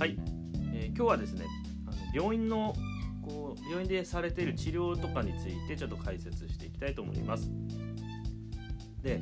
[0.00, 0.16] はい、
[0.72, 1.44] えー、今日はですね
[1.86, 2.74] あの病院の
[3.22, 7.50] こう病院でされている治療とかについてちょっと解説していきたいと思います。
[9.02, 9.20] で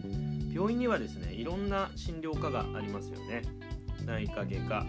[0.52, 3.42] 病院にはですねいろんな診療科がありますよね。
[4.06, 4.86] 内科外科、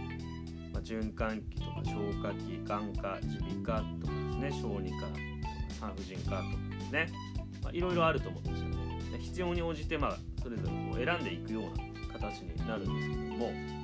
[0.73, 5.19] まあ、循環器とか消化器眼科耳鼻科とかですね小児科とか
[5.79, 6.43] 産婦人科とか
[6.77, 7.09] ですね、
[7.63, 8.77] まあ、いろいろあると思うんですよね。
[9.17, 13.78] 必要に応じてまあそれぞれこう選んでいくような形になるんですけども。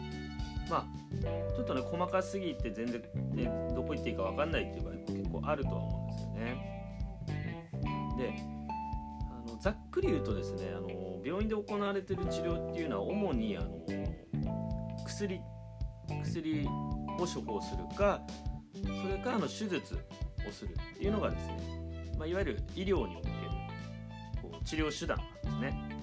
[0.70, 0.86] まあ
[1.56, 3.02] ちょっとね細かすぎて全然、
[3.34, 6.76] ね、どこ行っていいか分かんないっていう場合も結構あるとは思うんですよね。
[8.18, 8.34] で
[9.32, 10.90] あのざっくり言うとですねあの
[11.24, 13.80] 病院で行われてる治療っていうのは主にあの
[15.06, 15.40] 薬
[16.24, 18.22] 薬を処方するか
[18.74, 19.96] それからの手術
[20.48, 21.58] をするっていうのがですね、
[22.18, 23.34] まあ、いわゆる医療における
[24.42, 25.95] こう治療手段なんですね。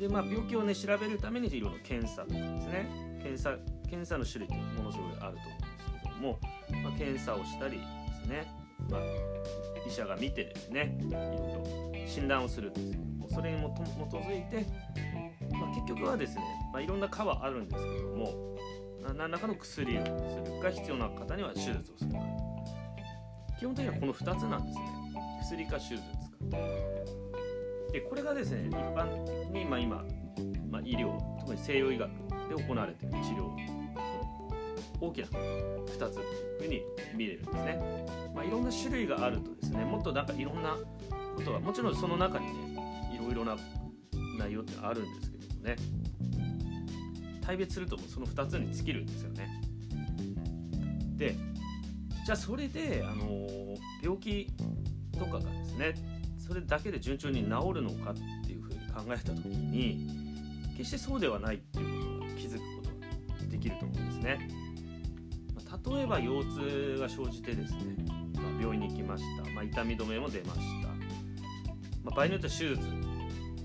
[0.00, 3.20] でまあ、病気をね調べるためにいろいろ検査とかですね。
[3.22, 7.84] 検査検査の種類ってものすごいあると思うんですけども、まあ、検査をしたりで
[8.24, 8.46] すね、
[8.88, 9.00] まあ、
[9.86, 14.66] 医者が見てですねいろいろ診断をするんですけどもそれに基づいて、
[15.52, 18.56] まあ、結局はですね、まあ、いろんな科はあるんですけども
[19.18, 22.12] 何らかの薬をするか必要な方には手術をする。
[22.12, 22.18] か
[23.58, 24.84] 基本的にはこの2つなんですね。
[25.42, 26.00] 薬か手術
[26.50, 27.29] か。
[27.92, 30.04] でこれがですね一般的に、まあ、今、
[30.70, 32.10] まあ、医療特に西洋医学
[32.48, 33.50] で行われている治療
[35.00, 36.82] 大きな2つというふうに
[37.14, 40.76] 見れるんですね、まあ、いろんな種類があるとですねもっとなんかいろんな
[41.36, 43.56] ことはもちろんその中にねいろいろな
[44.38, 45.76] 内容ってあるんですけどもね
[47.46, 49.48] 大別するともその2つに尽きるんですよね。
[51.16, 51.36] で
[52.24, 54.46] じゃあそれで、あの、病気
[55.18, 55.94] とかがですね
[56.50, 60.08] それだけで順調に治るのかっていうふうに考えた時に
[60.76, 64.48] 決してそうではないっていうことが気づくことができると思うんですね。
[65.86, 67.94] 例えば腰痛が生じてですね、
[68.34, 70.94] まあ、病院に行きました、まあ、痛み止めも出ました、ま
[72.06, 72.80] あ、場合によっては手術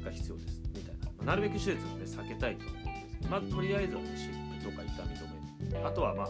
[0.05, 0.61] が必要です。
[0.71, 4.29] みたいな、まなるべく手術を、ね、避けたいと思うんですけど、まあ、とりあえずはね湿
[4.59, 5.83] 布とか痛み止め。
[5.83, 6.27] あとはま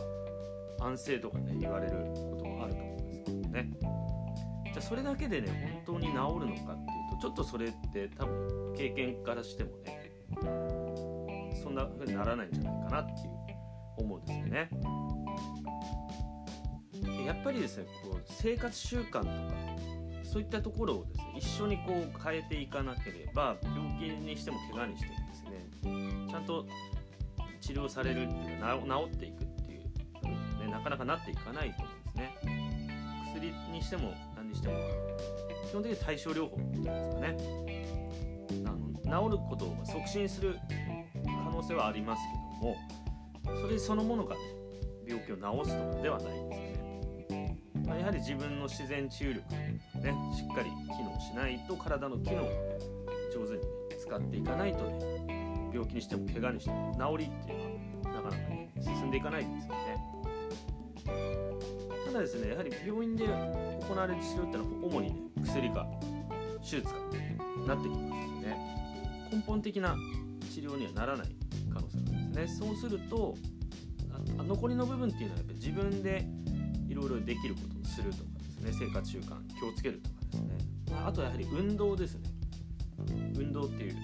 [0.79, 3.94] あ安静とかね言われることもあると思うんですけどね。
[4.87, 10.11] それだけでね本当に治るのかっていうとちょっとそれって多分経験からしてもね
[11.63, 13.35] そんな風にならないんじゃないかなっていう
[13.97, 14.69] 思うんですよね。
[17.25, 19.31] やっぱりですねこう生活習慣とか
[20.23, 26.65] そういったところをですね一緒にこう変えていかなければ病気にしても怪我にしてもですねちゃんと
[27.61, 29.79] 治療されるっていうのは治っていくっていう、
[30.59, 32.75] ね、なかなかなっていかないと思うんですね。
[33.33, 34.13] 薬にしても
[34.55, 34.75] しても
[35.69, 37.65] 基本的に対症療法っていうんですかね。
[38.65, 40.57] あの治ることを促進する
[41.23, 44.41] 可能性はありますけどもそれそのものが、ね、
[45.07, 52.49] 病気を治すとかではないんですよね、まあ、やはり自分の自然治癒力ねしっかり機能しないと体の機能を
[53.33, 53.65] 上手に、ね、
[53.99, 59.94] 使っていかないとね病気にしても怪我にしても治りっていうのはなかなかね進んでいかないんですよね。
[62.15, 62.51] ただですね。
[62.51, 65.85] やはり病院で行われる治療ってのは主にね薬か
[66.61, 66.93] 手術か
[67.67, 69.97] なってきますので、ね、根本的な
[70.53, 71.27] 治療にはならない
[71.73, 72.67] 可能性があるんですね。
[72.67, 73.35] そうすると
[74.37, 76.25] 残りの部分っていうのはやっぱり自分で
[76.87, 78.23] いろいろできることをするとか
[78.61, 78.87] ですね。
[78.87, 80.57] 生活習慣気をつけるとかですね。
[81.05, 82.29] あとはやはり運動ですね。
[83.37, 83.95] 運動っていう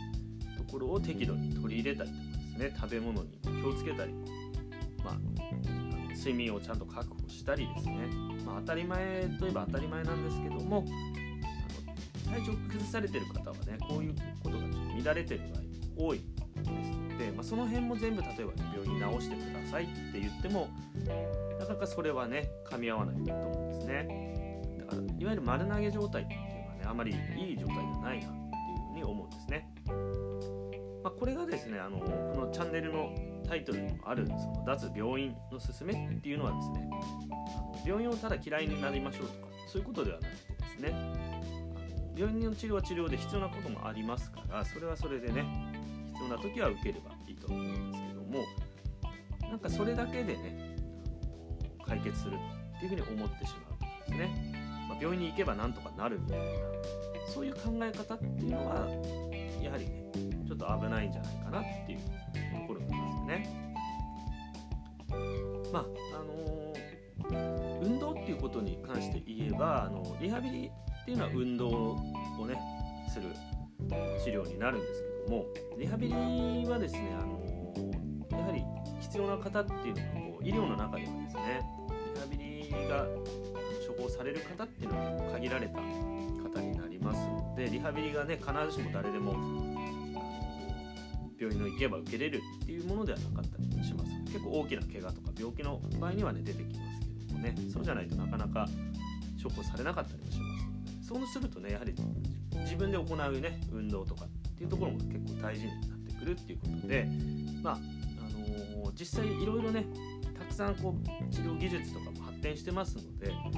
[0.58, 2.24] ところを適度に取り入れたりとか
[2.60, 2.76] ですね。
[2.78, 4.14] 食べ物に気をつけたり。
[5.02, 5.18] まあ
[6.22, 8.08] 睡眠をちゃんと確保したりですね、
[8.46, 10.86] まあ、当たり前といえば当たり前なんですけども
[12.30, 15.42] 体調崩されてる方はねこういうことがちょっと乱れてる
[15.98, 20.70] 場合多いですので、まあ、その辺も全部例えば、ね、病院に治してくださいって言っても
[21.60, 24.62] なかなかそれはね噛み合わないと思うんですね。
[24.80, 28.40] だからいわゆる丸投げ状態っていうのはねあまりいい状態ではないなってい
[28.76, 29.74] うふうに思うんですね、
[31.04, 32.06] まあ、これがですねあのこ
[32.40, 33.10] のチャンネルの
[33.52, 45.44] タイトルにもあるその脱病院の勧めっていうのはですねあの病院をただ嫌いになりましょうとかそういうことではなくてですねあの病院の治療は治療で必要なこともありますからそれはそれでね
[46.14, 50.78] 必要な時は受ければいいと思うんですけどもなんかそれだけでね
[51.86, 52.36] 解決する
[52.78, 56.46] っていうふうに思ってしまうですね、まあ、病院に行けばなんとかなるみたいな
[57.28, 58.88] そういう考え方っていうのは
[59.62, 60.10] やはりね
[60.48, 62.00] ちょっと危ないんじゃないかなっていう
[62.76, 63.72] ところなんですよね。
[65.72, 65.86] まあ
[66.16, 70.72] あのー、運動っていうことに関して言えばあのリハビリ
[71.02, 72.60] っていうのは運動をね
[73.10, 73.30] する
[74.24, 75.46] 治療になるんですけども
[75.78, 76.14] リハビリ
[76.70, 78.64] はですね、あのー、やはり
[79.00, 81.62] 必要な方っていうのはこう医療の中ではですね
[82.14, 83.08] リハビリが
[83.88, 89.61] 処方される方っていうのは限られた方になりますのでリハビリがね必ずしも誰でも
[91.42, 98.68] 病院の行けば受けれるっていうものではなかったりします結構大きな怪我とか病気の場合にはね出てきますけどもねそうじゃないとなかなか
[99.42, 101.96] 処方されなかったりもしますのでそうするとねやはり
[102.60, 107.08] 自分で行うね運動とかっていうところも結構大事になってくるっていうことで
[107.64, 107.78] まあ、あ
[108.80, 109.86] のー、実際いろいろね
[110.38, 113.50] たくさんこう治療技術とかも発展してますのであ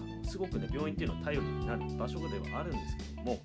[0.00, 3.40] のすごくね病院っていうのは頼りになる場所ではあるんですけども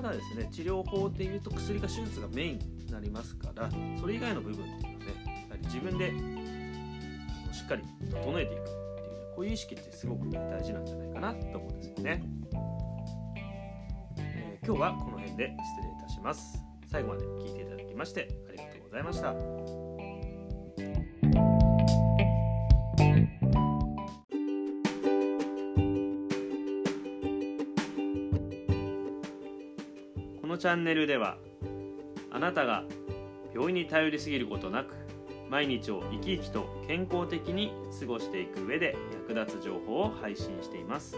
[0.00, 3.68] ただですね治療法っていうと薬が手術がメインになりますから
[4.00, 6.10] それ以外の部分っていうのはねやはり自分で
[7.52, 8.76] しっかり整えていくっていう、ね、
[9.34, 12.22] こういう意識ってすごく、ね、大事なんじゃないかなと思うんですよね、
[14.18, 16.62] えー、今日はこの辺で失礼いたします。
[16.90, 19.87] 最後まで聞いていただきましてありがとうございました。
[30.58, 31.38] のチャンネルでは
[32.32, 32.82] あなたが
[33.54, 34.92] 病院に頼りすぎることなく
[35.48, 38.96] 毎日を生き生きと健康的に過ごしていく上で
[39.28, 41.16] 役立つ情報を配信しています。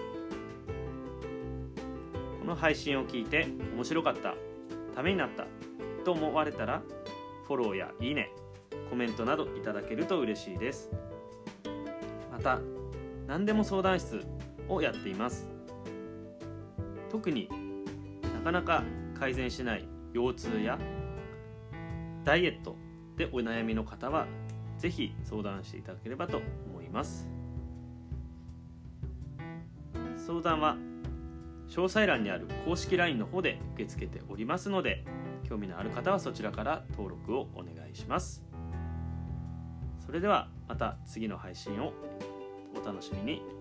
[2.40, 4.34] この配信を聞いて面白かった
[4.94, 5.46] ためになった
[6.04, 6.82] と思われたら
[7.46, 8.30] フォローやいいね
[8.90, 10.90] コメントなどいただけると嬉しいです。
[12.30, 12.60] また
[13.26, 14.20] 何でも相談室
[14.68, 15.48] をやっています。
[17.10, 17.48] 特に
[18.34, 18.84] なかなか
[19.20, 20.78] 改善しない腰痛や
[22.24, 22.74] ダイエット
[23.18, 24.26] でお悩みの方は
[24.78, 27.28] 是非相談していただければと思います。
[30.16, 30.78] 相談は
[31.68, 35.04] 詳細欄にある公式 LINE の方で受け付けておりますので
[35.46, 38.42] 興味のある方はそちらから登録をお願いします。
[40.04, 41.92] それではまた次の配信を
[42.74, 43.59] お楽しみに。